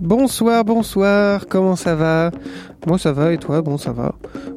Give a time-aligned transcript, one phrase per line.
[0.00, 2.30] Bonsoir, bonsoir, comment ça va?
[2.86, 3.62] Moi ça va et toi?
[3.62, 4.14] Bon ça va.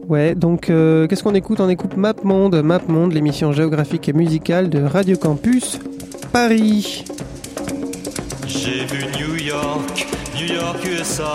[0.08, 1.60] Ouais, donc euh, qu'est-ce qu'on écoute?
[1.62, 5.80] On écoute Map Monde, Map Monde, l'émission géographique et musicale de Radio Campus
[6.34, 7.06] Paris.
[8.48, 11.34] J'ai vu New York, New York USA.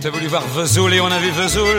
[0.00, 1.76] T'as voulu voir Vesoul et on a vu Vesoul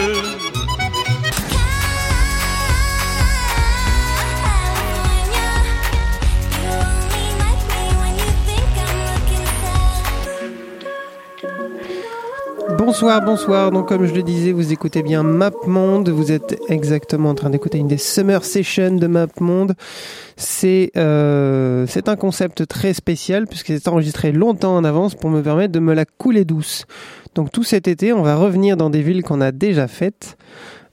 [12.78, 13.72] Bonsoir, bonsoir.
[13.72, 16.10] Donc comme je le disais, vous écoutez bien Map Monde.
[16.10, 19.76] Vous êtes exactement en train d'écouter une des Summer Sessions de Map Monde.
[20.42, 25.42] C'est euh, c'est un concept très spécial puisque c'est enregistré longtemps en avance pour me
[25.42, 26.86] permettre de me la couler douce.
[27.36, 30.38] Donc tout cet été, on va revenir dans des villes qu'on a déjà faites.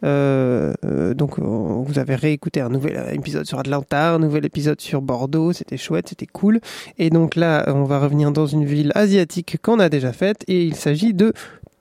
[0.03, 4.81] Euh, euh, donc on- vous avez réécouté un nouvel épisode sur Atlanta, un nouvel épisode
[4.81, 6.59] sur Bordeaux, c'était chouette, c'était cool.
[6.99, 10.65] Et donc là, on va revenir dans une ville asiatique qu'on a déjà faite et
[10.65, 11.33] il s'agit de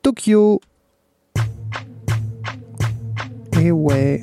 [0.03, 0.61] Tokyo.
[3.59, 4.21] Et ouais.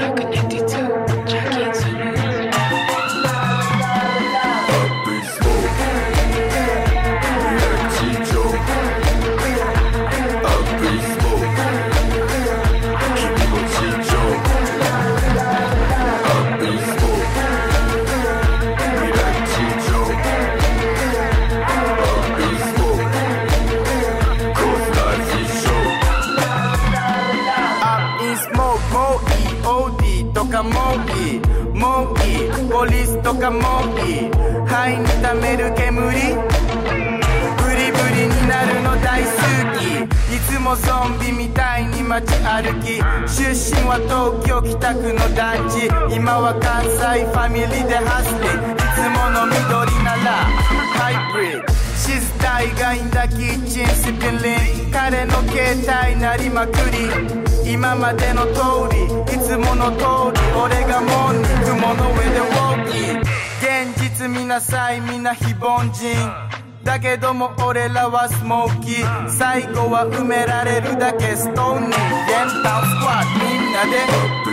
[0.00, 0.63] not connected.
[42.14, 45.90] 街歩き出身は東京北区の団地。
[46.14, 49.58] 今は関西ファミリーでハスリンいつもの緑
[50.04, 50.46] なら
[50.94, 54.92] ハイブリッド静体がいんだキッチンスピリン。
[54.92, 57.72] 彼の携帯鳴りまくり。
[57.72, 60.38] 今までの通りいつもの通り。
[60.54, 63.24] 俺がもう肉物上でウォーキー。
[63.90, 66.43] 現実見なさいみんな非凡人。
[66.84, 69.30] だけども俺らはスモーキー。
[69.30, 71.88] 最後は埋められるだけストーンに。
[71.88, 71.96] ゲン
[72.62, 73.44] タウンスクワット。
[73.44, 74.43] みんなで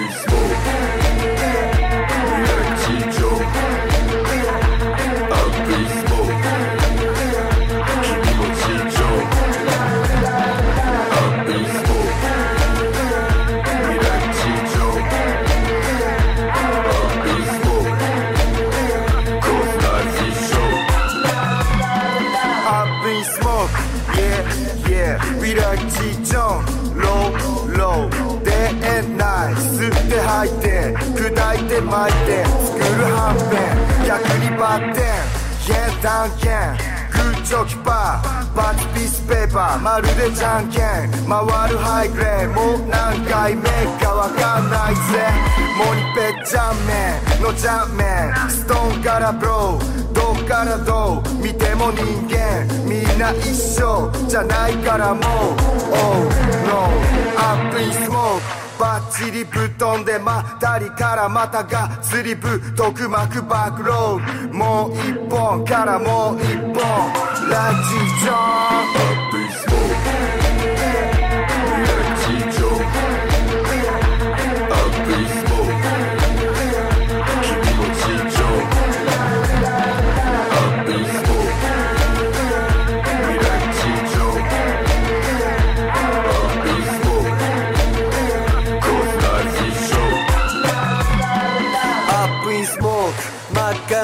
[31.72, 34.12] 砕いて巻いて作るはんぺん逆
[34.44, 35.04] にバッテン
[35.62, 36.52] Yeah, ダンケン
[37.14, 43.62] グッチョキパーバツピースペーパーまるでじゃんけん回るハイグレーもう何回目
[44.04, 45.02] かわかんないぜ
[45.78, 46.92] モニペッジャンメ
[47.40, 51.34] ンのジャンメンストーンからブローどっからどう？
[51.42, 52.68] 見ても人間。
[52.84, 55.24] みんな一緒じゃないからもう。
[55.24, 56.28] Oh
[56.68, 56.90] no
[57.38, 64.54] アップインスモークバッチリぶっ飛んでまったりからまたがスリぶ毒膜バックロール。
[64.56, 66.74] もう一本からもう一本。
[67.48, 69.41] ラジジョン。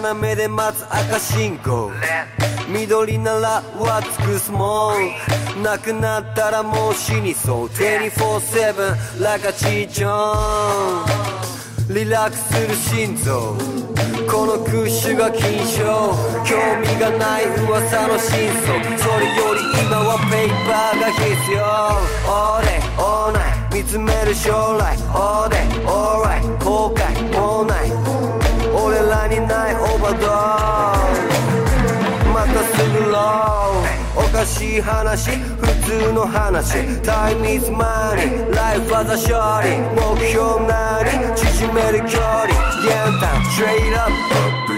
[0.08, 1.92] な目で待つ赤信号。
[2.70, 7.68] 緑ならはつくスモークなくなったらもう死にそう。
[7.68, 10.08] 24-7ラカチーチョ
[11.92, 13.58] ンリラックスする心臓。
[14.32, 15.84] このクッシュが金賞
[16.46, 18.98] 興味がない噂の真相。
[18.98, 21.60] それより今はペーパーが必要。
[22.32, 24.96] All day, all night 見つめる将来。
[25.14, 27.04] All day, alright 後悔
[27.38, 27.97] もうない。
[29.00, 30.28] 俺らにないオーバード
[32.34, 36.80] またすぐローおかしい話普通の話。
[37.02, 38.44] Time is money.
[38.52, 42.48] Life was a s h o r t 目標なり縮める距離。
[42.82, 44.77] 玄関 Straight up.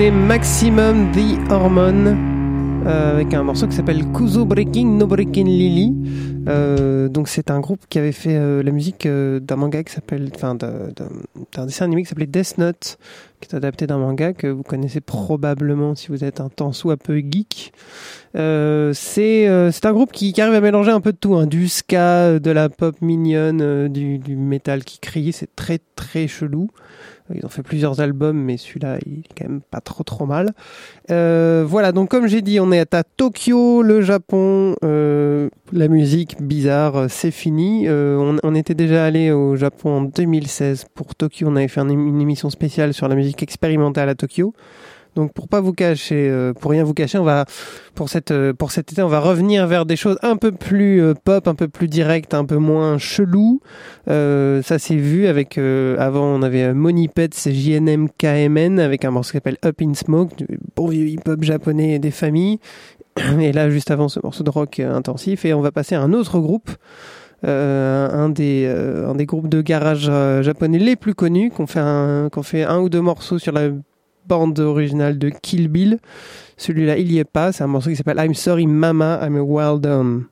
[0.00, 2.16] écouté Maximum The Hormone
[2.86, 5.94] euh, avec un morceau qui s'appelle Kuzo Breaking No Breaking Lily.
[6.48, 10.30] Euh, donc c'est un groupe qui avait fait euh, la musique d'un manga qui s'appelle,
[10.34, 12.96] enfin d'un dessin animé qui s'appelait Death Note,
[13.42, 16.96] qui est adapté d'un manga que vous connaissez probablement si vous êtes un tant soit
[16.96, 17.72] peu geek.
[18.34, 22.38] c'est c'est un groupe qui, arrive à mélanger un peu de tout, hein, du ska,
[22.38, 24.38] de la pop mignonne, du, du
[24.86, 26.70] qui crie, c'est très très chelou.
[27.34, 30.50] Ils ont fait plusieurs albums, mais celui-là, il est quand même pas trop trop mal.
[31.10, 34.74] Euh, voilà, donc comme j'ai dit, on est à Tokyo, le Japon.
[34.84, 37.86] euh, la musique bizarre, euh, c'est fini.
[37.86, 41.46] Euh, on, on était déjà allé au Japon en 2016 pour Tokyo.
[41.48, 44.52] On avait fait un- une émission spéciale sur la musique expérimentale à Tokyo.
[45.16, 47.44] Donc pour pas vous cacher, euh, pour rien vous cacher, on va
[47.94, 51.02] pour cette euh, pour cet été, on va revenir vers des choses un peu plus
[51.02, 53.60] euh, pop, un peu plus directes, un peu moins chelou.
[54.06, 59.36] Ça s'est vu avec avant on avait Monipets et JNM KMN avec un morceau qui
[59.36, 62.58] s'appelle Up in Smoke, du bon vieux hip-hop japonais des familles.
[63.40, 66.12] Et là juste avant ce morceau de rock intensif et on va passer à un
[66.12, 66.70] autre groupe.
[67.42, 70.10] Un des un des groupes de garage
[70.42, 71.80] japonais les plus connus qu'on fait
[72.30, 73.70] qu'on fait un ou deux morceaux sur la
[74.26, 75.98] bande originale de Kill Bill.
[76.56, 77.52] Celui-là, il y est pas.
[77.52, 80.26] C'est un morceau qui s'appelle I'm Sorry Mama, I'm a Wild Done.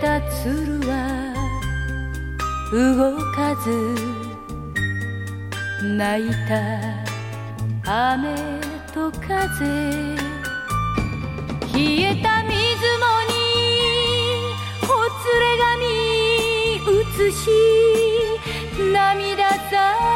[0.00, 1.34] た鶴は
[2.72, 3.68] 動かず
[5.84, 6.52] 泣いた
[7.84, 8.34] 雨
[8.94, 9.66] と風
[11.74, 12.56] 冷えた水
[12.96, 13.34] 面に
[14.80, 14.88] ほ
[15.20, 15.84] つれ髪
[16.88, 17.44] 映し
[18.92, 19.72] 涙さ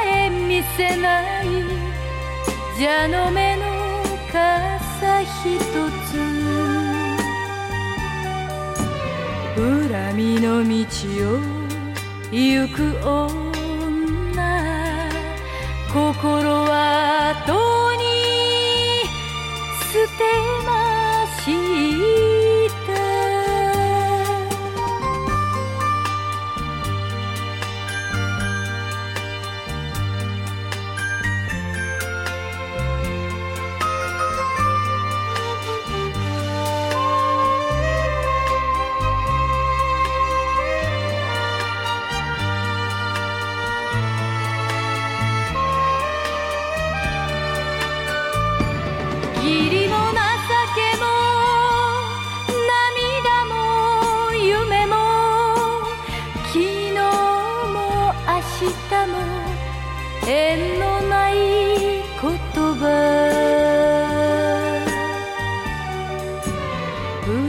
[0.06, 1.44] え見せない。
[2.78, 3.62] 蛇の目の
[4.32, 6.23] 傘ひとつ。
[9.94, 10.74] 闇の道
[11.36, 11.38] を
[12.32, 13.43] 行く女。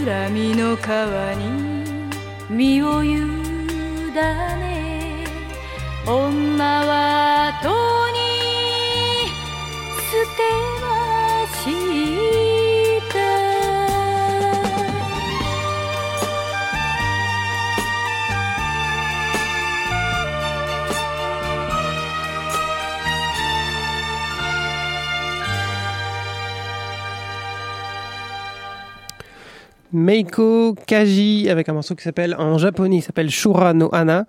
[0.04, 2.10] 恨みの川に
[2.50, 3.16] 身を委
[4.14, 5.24] ね
[6.06, 7.70] 女はと
[8.12, 8.18] に
[10.12, 10.85] 捨て
[29.96, 34.26] Meiko Kaji avec un morceau qui s'appelle en japonais il s'appelle Shura no Hana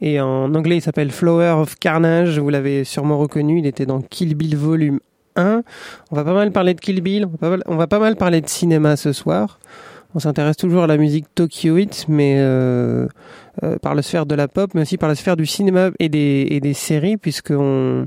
[0.00, 2.38] et en anglais il s'appelle Flower of Carnage.
[2.38, 4.98] Vous l'avez sûrement reconnu, il était dans Kill Bill volume
[5.36, 5.62] 1.
[6.10, 7.98] On va pas mal parler de Kill Bill, on va pas mal, on va pas
[7.98, 9.60] mal parler de cinéma ce soir.
[10.14, 13.06] On s'intéresse toujours à la musique tokyoïte, mais euh,
[13.62, 16.08] euh, par la sphère de la pop, mais aussi par la sphère du cinéma et
[16.08, 18.06] des, et des séries, puisque euh,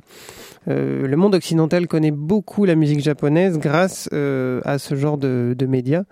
[0.68, 5.66] le monde occidental connaît beaucoup la musique japonaise grâce euh, à ce genre de, de
[5.66, 6.04] médias.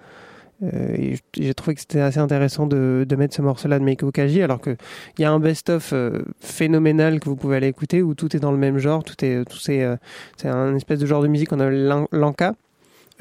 [0.64, 4.42] Euh, j'ai trouvé que c'était assez intéressant de, de mettre ce morceau-là de Meiko Kaji,
[4.44, 4.76] alors que
[5.18, 8.40] il y a un best-of euh, phénoménal que vous pouvez aller écouter où tout est
[8.40, 9.96] dans le même genre, tout est, tout c'est, euh,
[10.38, 12.54] c'est un espèce de genre de musique qu'on appelle l'an- l'anka,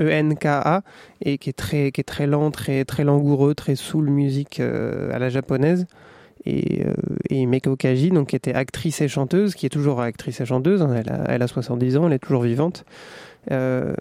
[0.00, 0.82] E-N-K-A,
[1.22, 5.10] et qui est très, qui est très lent, très, très langoureux, très soul musique euh,
[5.14, 5.86] à la japonaise.
[6.46, 6.94] Et, euh,
[7.28, 10.80] et Meiko Kaji, donc, qui était actrice et chanteuse, qui est toujours actrice et chanteuse,
[10.80, 12.86] hein, elle, a, elle a 70 ans, elle est toujours vivante,
[13.50, 13.92] euh,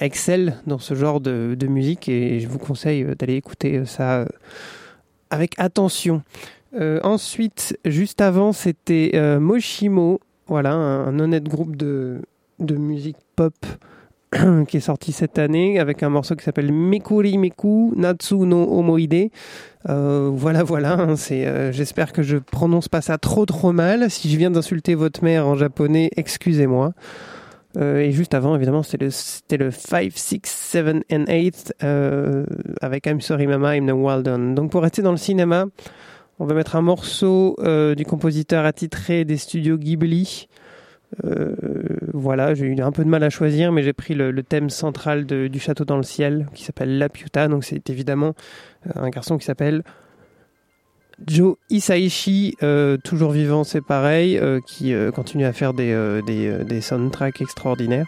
[0.00, 4.26] excelle dans ce genre de, musique et je vous conseille euh, d'aller écouter ça euh,
[5.30, 6.22] avec attention.
[6.74, 12.20] Euh, ensuite, juste avant, c'était euh, Moshimo, voilà, un, honnête groupe de,
[12.58, 13.54] de musique pop
[14.68, 19.30] qui est sorti cette année avec un morceau qui s'appelle Mikuri Miku Natsu no Omoide.
[19.88, 20.94] Euh, voilà, voilà.
[20.94, 21.46] hein, c'est.
[21.46, 24.10] euh, J'espère que je prononce pas ça trop trop mal.
[24.10, 26.92] Si je viens d'insulter votre mère en japonais, excusez-moi.
[27.76, 32.46] Euh, et juste avant, évidemment, c'était le, c'était le 5, 6, 7 and 8 euh,
[32.80, 34.54] avec I'm Sorry Mama, I'm the Wild One.
[34.54, 35.66] Donc pour rester dans le cinéma,
[36.38, 40.48] on va mettre un morceau euh, du compositeur attitré des studios Ghibli.
[42.12, 45.24] Voilà, j'ai eu un peu de mal à choisir, mais j'ai pris le, thème central
[45.24, 47.48] du château dans le ciel, qui s'appelle La Piuta.
[47.48, 48.34] Donc c'est évidemment
[48.94, 49.82] un garçon qui s'appelle
[51.24, 56.20] Joe Hisaishi, euh, toujours vivant, c'est pareil, euh, qui euh, continue à faire des, euh,
[56.22, 58.06] des, des soundtracks extraordinaires.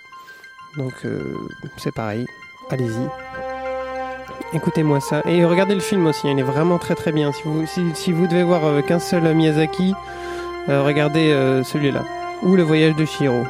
[0.76, 0.92] Donc
[1.78, 2.24] c'est pareil,
[2.70, 3.08] allez-y.
[4.54, 5.22] Écoutez-moi ça.
[5.24, 7.32] Et regardez le film aussi, hein, il est vraiment très très bien.
[7.32, 9.94] Si vous, si, vous devez voir qu'un seul Miyazaki,
[10.68, 12.04] regardez celui-là.
[12.42, 13.42] Ou le voyage de Shiro.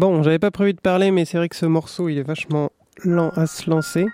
[0.00, 2.70] Bon, j'avais pas prévu de parler, mais c'est vrai que ce morceau, il est vachement
[3.04, 4.06] lent à se lancer.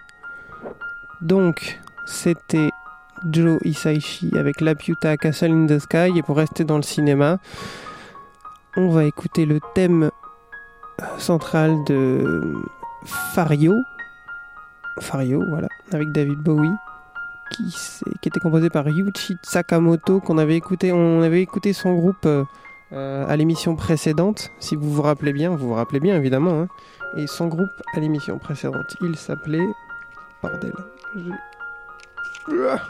[1.21, 2.71] Donc, c'était
[3.31, 6.11] Joe Hisaishi avec La Piuta Castle in the Sky.
[6.17, 7.39] Et pour rester dans le cinéma,
[8.77, 10.11] on va écouter le thème
[11.01, 12.53] euh, central de
[13.05, 13.77] Fario.
[14.99, 16.75] Fario, voilà, avec David Bowie.
[17.53, 17.63] Qui,
[18.25, 22.27] était composé par Yuichi Sakamoto, qu'on avait écouté, on avait écouté son groupe
[22.93, 26.69] euh, à l'émission précédente, si vous vous rappelez bien, vous vous rappelez bien évidemment, hein.
[27.17, 29.67] et son groupe à l'émission précédente, il s'appelait,
[30.43, 30.73] bordel,
[32.49, 32.81] Ouah.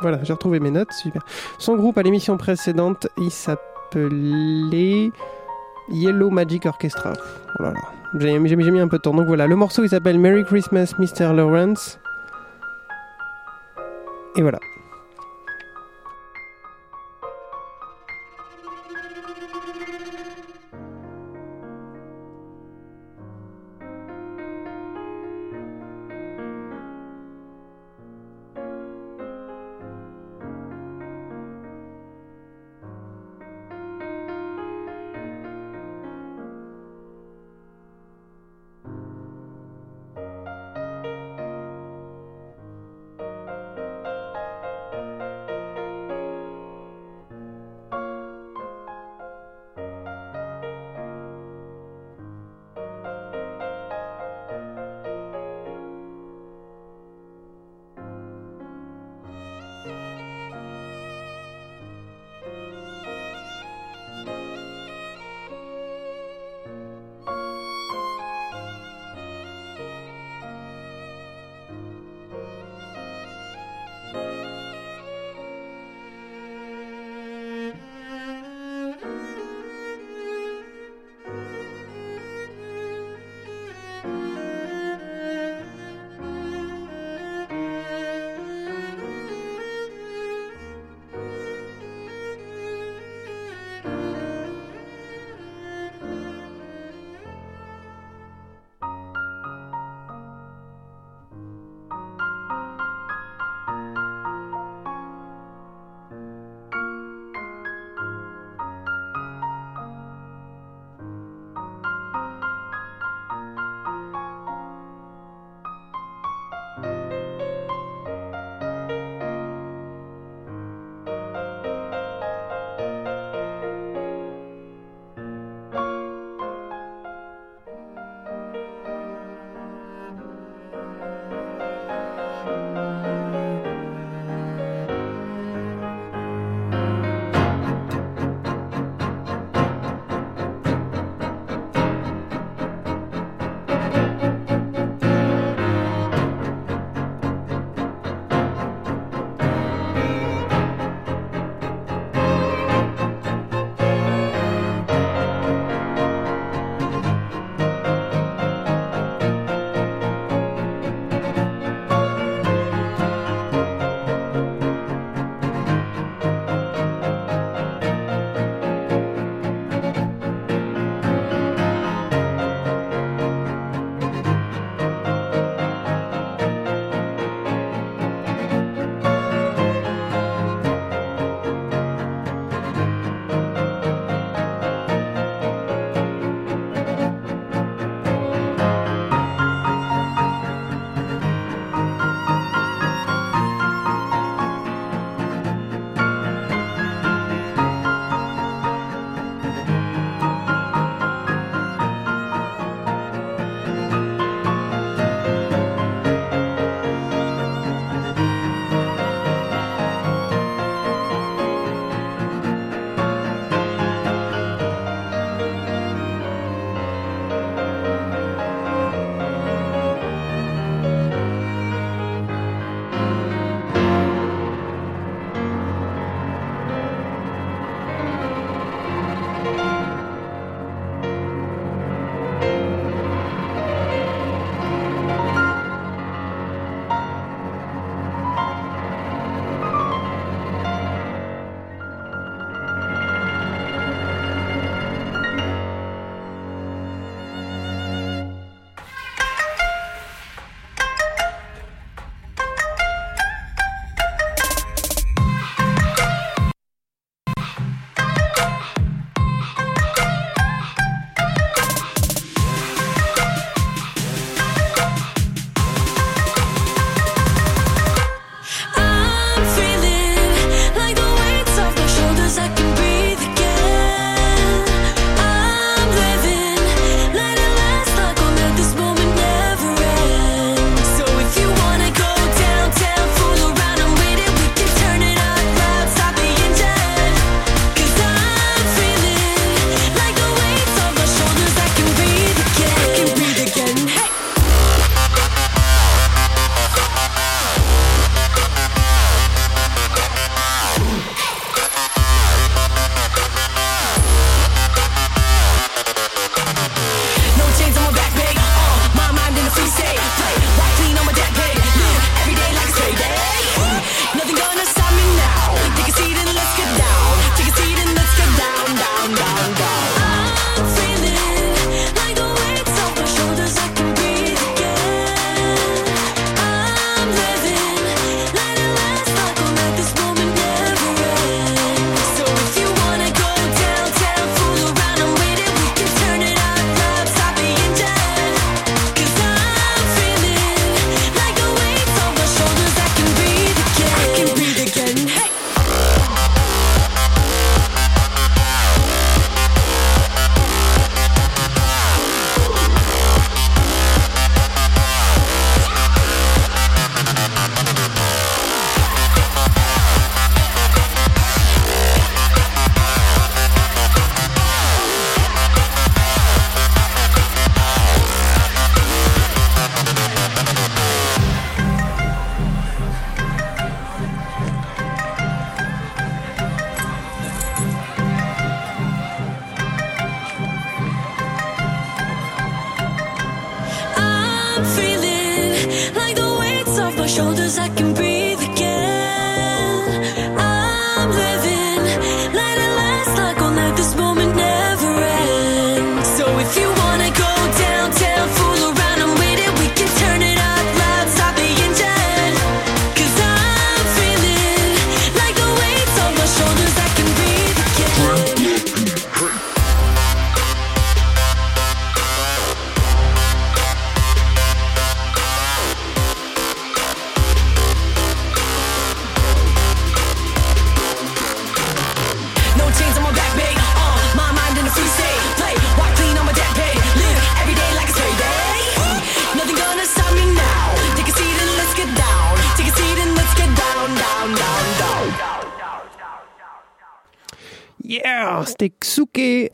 [0.00, 1.22] voilà, j'ai retrouvé mes notes, super.
[1.58, 5.12] Son groupe à l'émission précédente, il s'appelait
[5.90, 7.12] Yellow Magic Orchestra.
[7.58, 7.80] Oh là là,
[8.18, 9.14] j'ai mis un peu de temps.
[9.14, 11.32] Donc voilà, le morceau il s'appelle Merry Christmas Mr.
[11.34, 12.00] Lawrence.
[14.36, 14.58] Et voilà.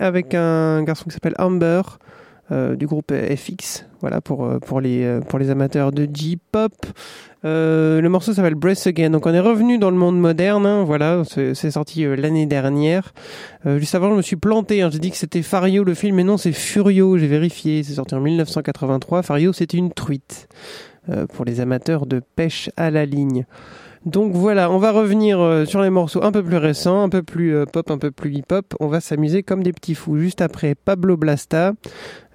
[0.05, 1.82] Avec un garçon qui s'appelle Amber
[2.52, 3.86] euh, du groupe FX.
[4.00, 6.72] Voilà pour euh, pour les euh, pour les amateurs de J-pop.
[7.46, 9.11] Euh, le morceau s'appelle Breath Again.
[9.11, 10.66] Donc on est revenu dans le monde moderne.
[10.66, 13.12] hein, voilà, c'est sorti euh, l'année dernière.
[13.64, 14.82] Juste avant, je me suis planté.
[14.82, 17.16] hein, J'ai dit que c'était Fario le film, mais non, c'est Furio.
[17.16, 17.82] J'ai vérifié.
[17.82, 19.22] C'est sorti en 1983.
[19.22, 20.48] Fario, c'était une truite
[21.34, 23.44] pour les amateurs de pêche à la ligne.
[24.07, 27.22] Donc voilà, on va revenir euh, sur les morceaux un peu plus récents, un peu
[27.22, 28.74] plus euh, pop, un peu plus hip-hop.
[28.78, 30.18] On va s'amuser comme des petits fous.
[30.18, 31.72] Juste après Pablo Blasta,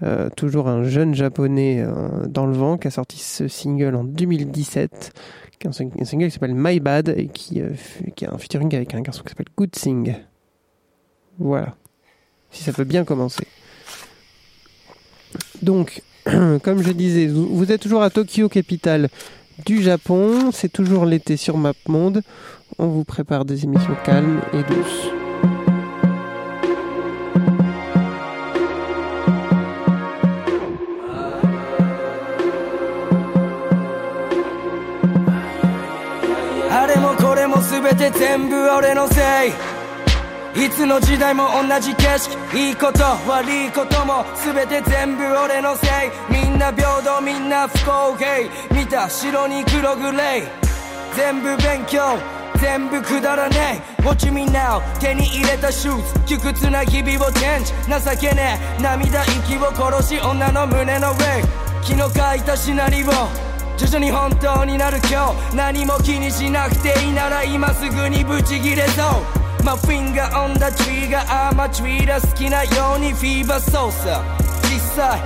[0.01, 1.86] euh, toujours un jeune japonais
[2.28, 5.11] dans le vent qui a sorti ce single en 2017,
[5.59, 7.61] qui est un, sing- un single qui s'appelle My Bad et qui,
[8.15, 10.15] qui a un featuring avec un garçon qui s'appelle Good Sing.
[11.38, 11.76] Voilà,
[12.49, 13.45] si ça peut bien commencer.
[15.61, 19.09] Donc, comme je disais, vous, êtes toujours à Tokyo, capitale
[19.66, 20.51] du Japon.
[20.51, 22.22] C'est toujours l'été sur MapMonde.
[22.78, 25.10] On vous prépare des émissions calmes et douces.
[36.72, 36.86] あ
[38.82, 39.68] れ
[40.56, 42.58] いつの時代も同じ景色。
[42.58, 45.89] いいこと悪いことも全て全部俺のせい。
[46.32, 48.50] みんな平等みんな不公平。
[48.76, 50.47] 見た白に黒グレー
[51.16, 52.18] 全部勉強
[52.60, 54.02] 全部くだらねえ。
[54.02, 56.26] Watch me now 手に入れたシューズ。
[56.26, 57.74] 窮屈な日々をチェンジ。
[58.06, 58.82] 情けねえ。
[58.82, 61.43] 涙息を殺し女の胸の上。
[61.84, 63.08] 昨日書いたシナリオ。
[63.78, 65.56] 徐々に本当になる今日。
[65.56, 74.24] 何も気にしなくていいなら今すぐにブチギレそう My finger on the trigger アーマチュイラ好きなようにフィーバー操作
[74.64, 75.22] 実際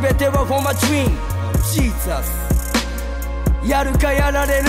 [0.00, 1.10] 全ては for my dream
[1.72, 2.46] Jesus
[3.66, 4.64] やるかやられる。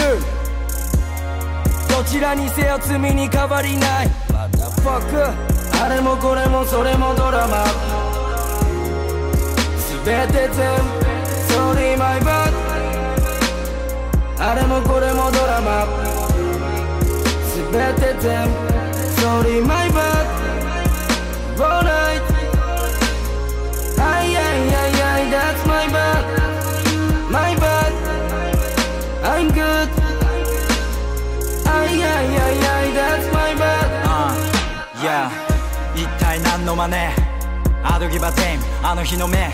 [1.87, 4.07] どちらにせよ罪に変わりない。
[4.29, 5.33] Motherfuck
[5.83, 7.65] あれもこれもそれもドラマ。
[10.03, 10.57] 全て全部
[11.53, 12.51] Sorry my bad
[14.39, 15.85] あれもこれもドラマ。
[17.71, 18.76] 全て全部。
[19.27, 20.25] Sorry my bad
[21.59, 22.23] Alright
[23.99, 26.23] はいはいはいはい That's my bad
[27.29, 27.91] My bad
[29.23, 29.89] I'm good
[31.67, 33.91] はいはいはいはい That's my bad
[35.01, 35.29] いや
[35.93, 36.93] 一体何の真似？
[37.83, 38.63] アドギバテイム。
[38.81, 39.51] あの日の目。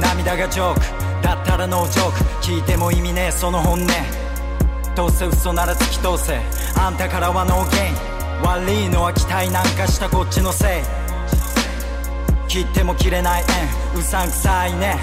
[0.00, 0.80] 涙がジョーク。
[1.24, 2.18] だったらノージョーク。
[2.40, 3.32] 聞いても意味ねえ。
[3.32, 3.88] その本音。
[4.94, 6.40] どうせ嘘なら突き通せ。
[6.80, 8.11] あんたからはノーゲイン。
[8.42, 10.82] 悪いのは期待なんかしたこっちのせい。
[12.48, 13.44] 切っても切れない
[13.94, 14.98] 縁うさんくさいね。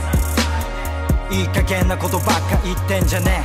[1.31, 3.43] いい加減なことばっか言ってんじゃね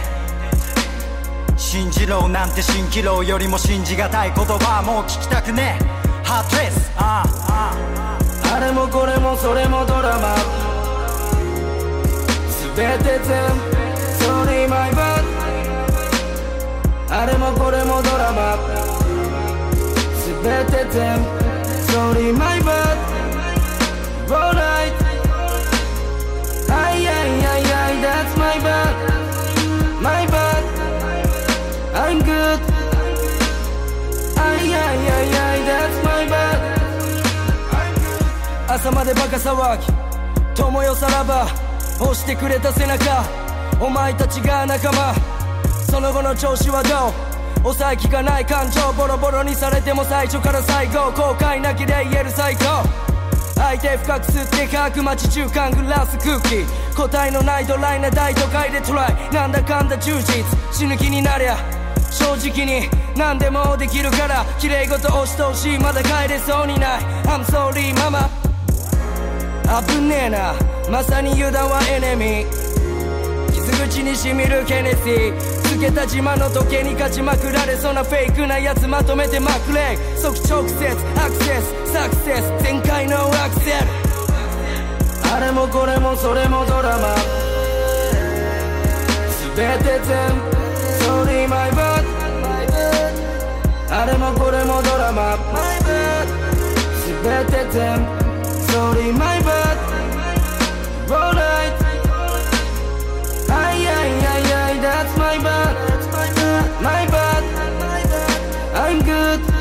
[1.50, 1.58] え。
[1.58, 5.84] 信じろなんて蜃気楼よりも信じがたい言葉はもう聞きたくねえ。
[6.24, 7.74] ハートレスああ
[8.52, 8.56] あ。
[8.56, 10.34] あれもこれもそれもドラマ。
[12.76, 13.74] 全て全部。
[14.24, 15.22] Sorry my bad
[17.10, 18.93] あれもこれもドラマ。
[20.44, 21.24] 全て全部
[21.90, 22.98] Sorry my bad
[24.28, 24.92] Alright
[26.68, 28.94] はいはいはいはい That's my bad
[30.02, 30.62] My bad
[31.94, 32.60] I'm good
[34.36, 36.74] はいはいはいはい That's my bad
[38.68, 39.86] 朝までバカ騒ぎ。
[40.56, 41.46] 友よさらば。
[42.00, 43.24] 押してくれた背中。
[43.80, 45.14] お前たちが仲間。
[45.88, 46.90] その後の調子はど
[47.30, 47.33] う？
[47.64, 52.84] 抑えきかない感情ボロボロにされても最初から最後後悔なきで言える最高
[53.54, 56.64] 相手深く吸って乾く街中間グラス空気。
[56.94, 59.34] 答えのないドライな大都会でトライ。
[59.34, 60.44] なんだかんだ充実。
[60.72, 61.56] 死ぬ気になりゃ。
[62.10, 62.88] 正直に。
[63.16, 64.44] 何でもできるから。
[64.58, 65.76] 綺麗事押し通し。
[65.76, 67.00] いまだ帰れそうにない。
[67.24, 68.28] I'm sorry ママ
[69.86, 70.54] 危ねえな。
[70.90, 72.73] まさに油断はエネミー
[73.88, 79.98] 口にしみるケネディつけた島の時計に勝ちまくられそうなフェイクなやつまとめてまくれ。
[80.16, 80.88] 即直接
[81.20, 83.76] アクセスサクセス全開のアクセル。
[85.34, 87.14] あれもこれもそれもドラマ。
[89.54, 90.48] 全て全部
[91.04, 92.04] Sorry my bad
[93.90, 95.36] あれもこれもドラマ。
[97.22, 98.08] 全て全部
[98.72, 99.76] Sorry my bad
[101.06, 101.83] h t h t
[104.04, 105.74] ay, ay, ay, that's my bad.
[106.82, 107.42] My bad.
[108.74, 109.53] I'm good.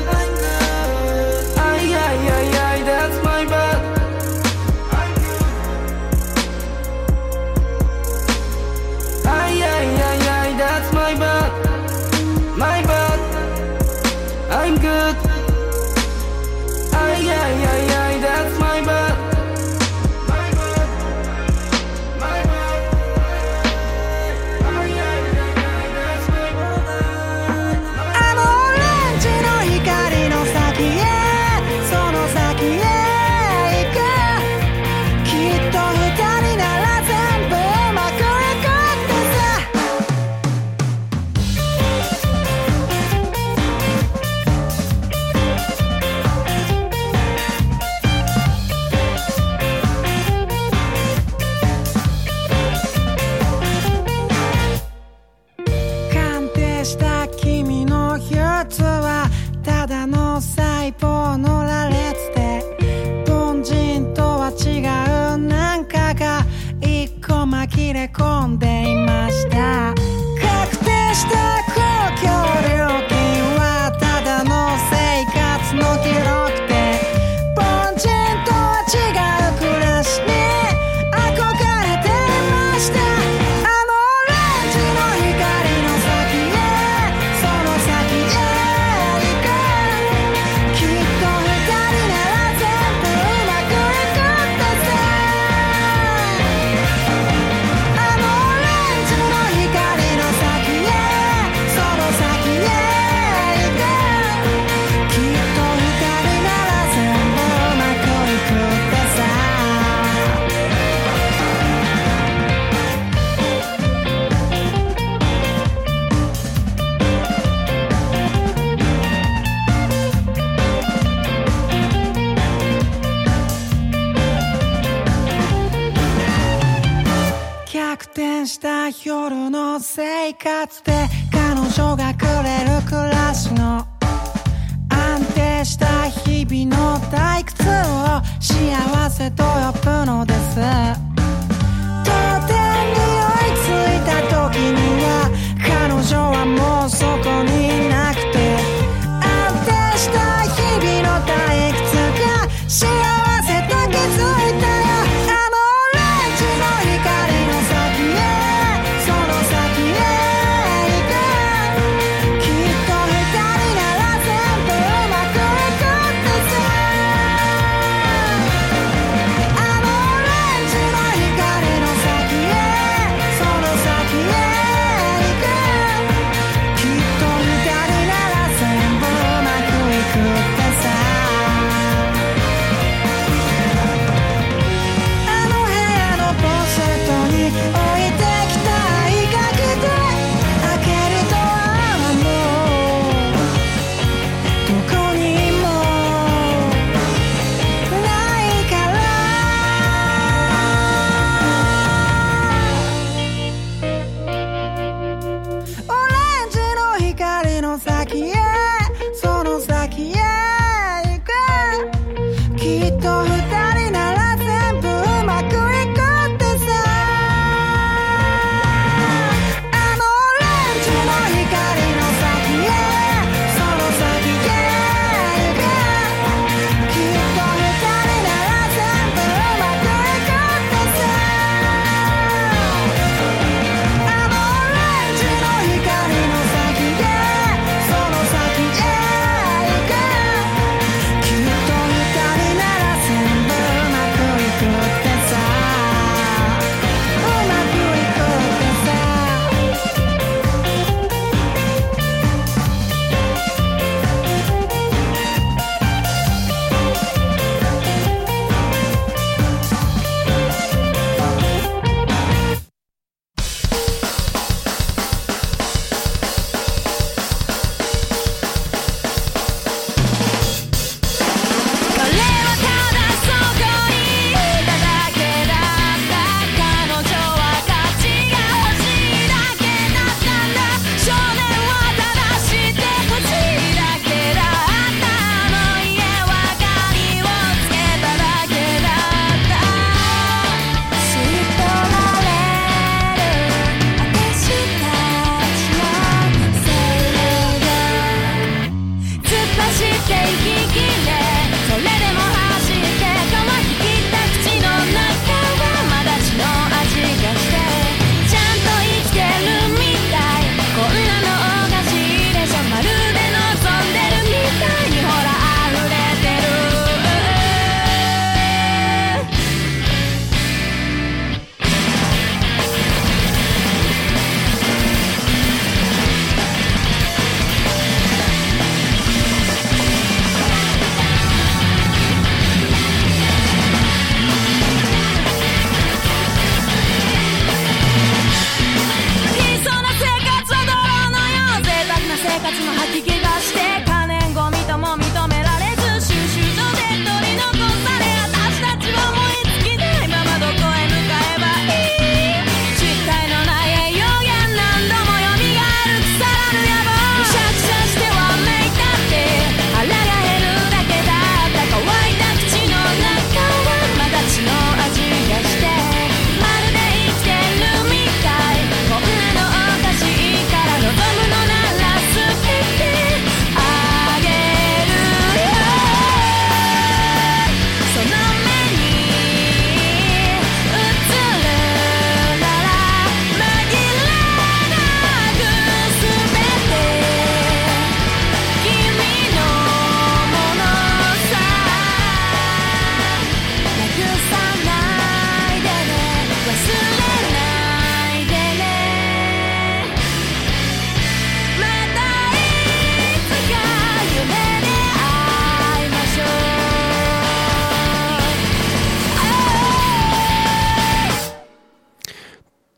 [68.06, 69.94] 込んでいました。
[70.40, 71.63] 確定した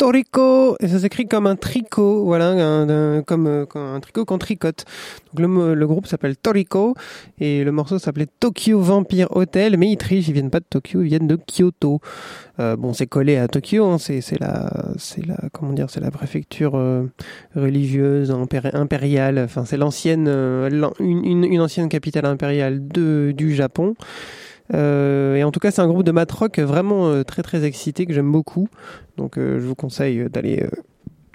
[0.07, 4.85] Toriko et ça s'écrit comme un tricot, voilà, euh, comme un tricot qu'on tricote.
[5.35, 6.95] Donc le, groupe s'appelle Toriko
[7.41, 11.03] et le morceau s'appelait Tokyo Vampire Hotel, mais ils trichent, ils viennent pas de Tokyo,
[11.03, 12.01] ils viennent de Kyoto.
[12.61, 16.13] Euh, bon, c'est collé à Tokyo, hein, c'est la, c'est la, comment dire, c'est la
[16.13, 17.03] préfecture euh,
[17.57, 19.41] religieuse impéri- impériale.
[19.41, 23.97] Enfin, c'est l'ancienne, euh, une, une, une ancienne capitale impériale de du Japon.
[24.75, 27.64] Euh, et en tout cas, c'est un groupe de mat rock vraiment euh, très très
[27.64, 28.69] excité que j'aime beaucoup.
[29.17, 30.67] Donc, euh, je vous conseille d'aller.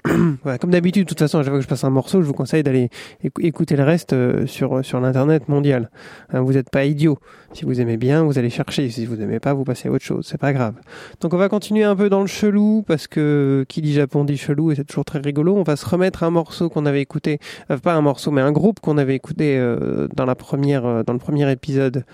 [0.60, 2.32] comme d'habitude, de toute façon, à chaque fois que je passe un morceau, je vous
[2.32, 2.90] conseille d'aller
[3.22, 4.14] écou- écouter le reste
[4.46, 5.90] sur sur l'internet mondial.
[6.32, 7.18] Hein, vous n'êtes pas idiot.
[7.54, 8.88] Si vous aimez bien, vous allez chercher.
[8.88, 10.26] Si vous aimez pas, vous passez à autre chose.
[10.28, 10.74] C'est pas grave.
[11.20, 14.38] Donc, on va continuer un peu dans le chelou parce que qui dit Japon dit
[14.38, 15.54] chelou et c'est toujours très rigolo.
[15.56, 17.38] On va se remettre un morceau qu'on avait écouté,
[17.70, 21.02] euh, pas un morceau, mais un groupe qu'on avait écouté euh, dans la première, euh,
[21.02, 22.04] dans le premier épisode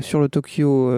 [0.00, 0.90] sur le Tokyo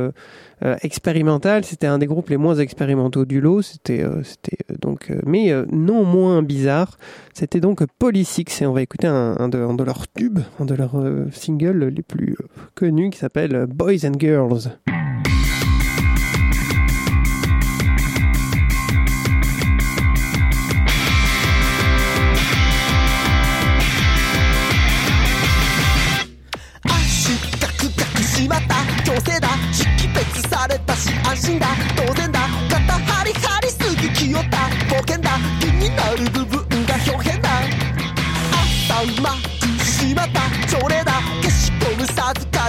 [0.82, 1.64] expérimental.
[1.64, 3.60] C'était un des groupes les moins expérimentaux du lot.
[3.60, 6.96] C'était, c'était donc, mais non moins bizarre.
[7.34, 10.94] C'était donc Polysix et on va écouter un, de, leurs tubes, un de leurs
[11.32, 12.36] singles les plus
[12.76, 14.68] connus qui s'appelle euh, Boys and Girls.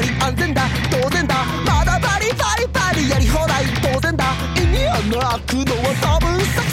[0.02, 0.64] り安全だ。
[0.90, 1.36] 当然だ。
[1.66, 3.66] まだバリバリバリやり放題。
[3.82, 4.26] 当然だ。
[4.56, 6.69] 意味はなくのは多分さ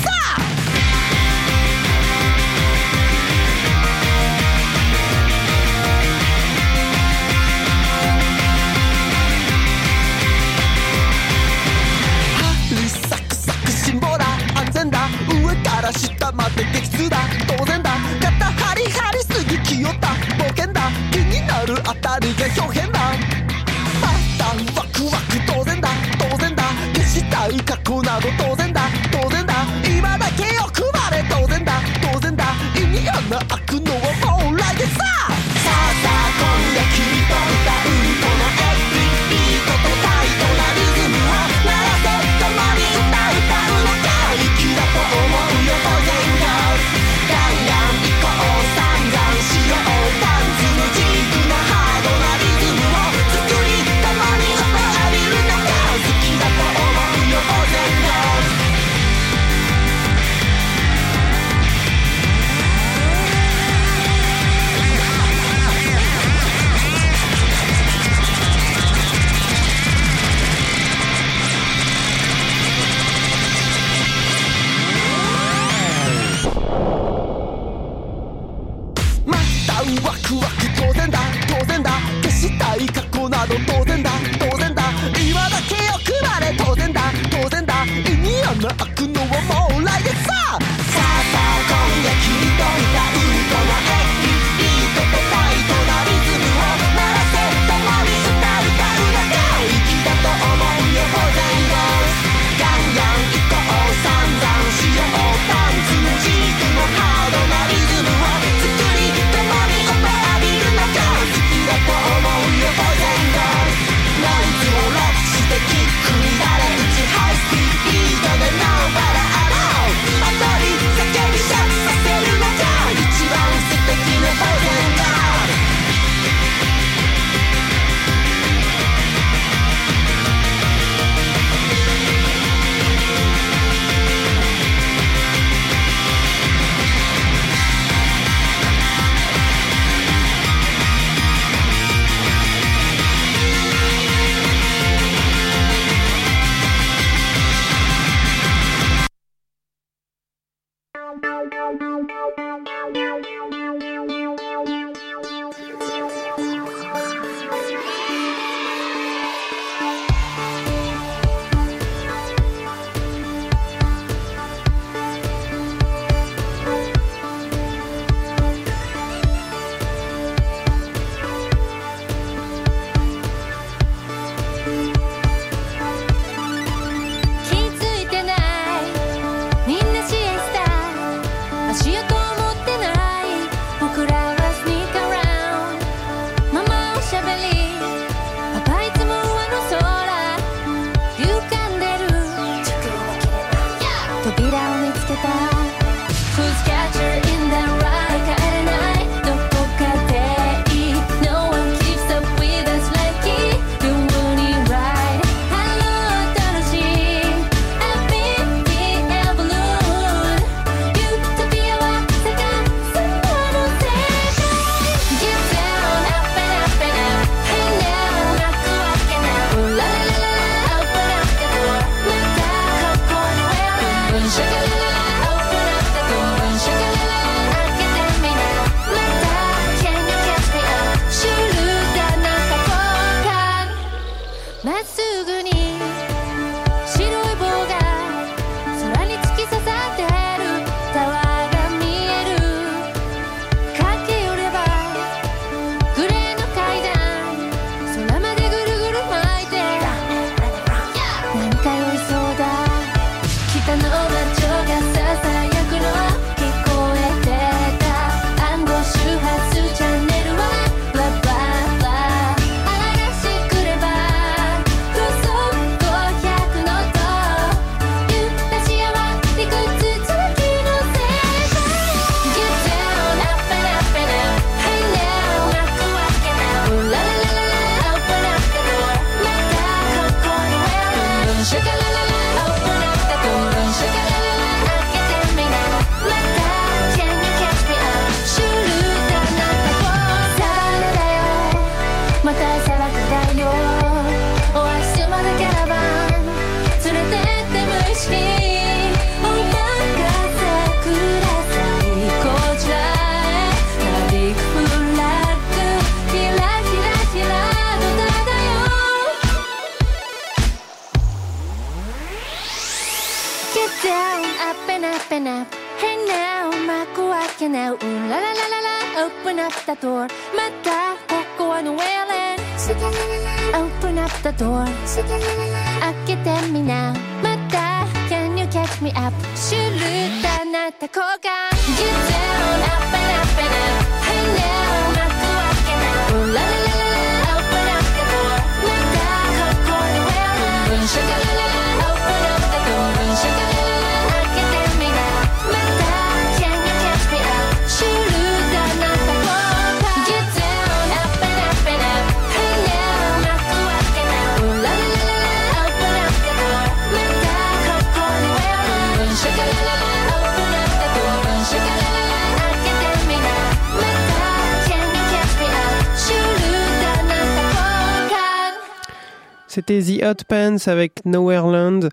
[369.67, 371.89] c'était The Hot Pants avec Nowhereland.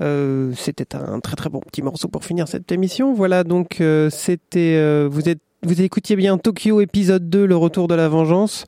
[0.00, 3.14] Euh, c'était un très très bon petit morceau pour finir cette émission.
[3.14, 7.88] Voilà, donc euh, c'était euh, vous êtes vous écoutiez bien Tokyo épisode 2, le retour
[7.88, 8.66] de la vengeance.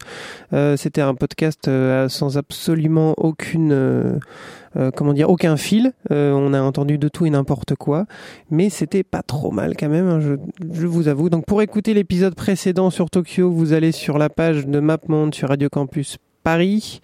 [0.55, 5.93] Euh, c'était un podcast euh, sans absolument aucune euh, comment dire aucun fil.
[6.09, 8.07] on a entendu de tout et n'importe quoi,
[8.51, 10.09] mais c'était pas trop mal quand même.
[10.09, 10.35] Hein, je,
[10.73, 11.29] je, vous avoue.
[11.29, 15.51] Donc pour écouter l'épisode précédent sur Tokyo, vous allez sur la page de MapMonde sur
[15.51, 17.01] Radio Campus Paris.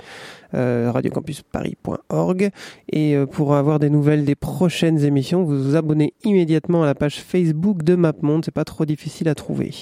[0.55, 2.51] Euh, radiocampusparis.org.
[2.93, 6.95] Et euh, pour avoir des nouvelles des prochaines émissions, vous vous abonnez immédiatement à la
[6.95, 8.45] page Facebook de MapMonde.
[8.45, 9.73] C'est pas trop difficile à trouver.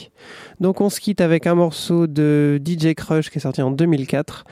[0.60, 4.44] Donc on se quitte avec un morceau de DJ Crush qui est sorti en 2004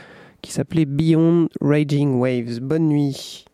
[0.42, 2.60] qui s'appelait Beyond Raging Waves.
[2.60, 3.44] Bonne nuit.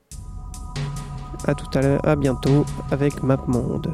[1.46, 3.92] À tout à l'heure, à bientôt avec MapMonde.